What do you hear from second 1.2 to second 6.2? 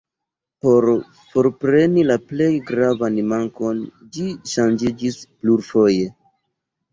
forpreni la plej gravan mankon ĝi ŝanĝiĝis plurfoje.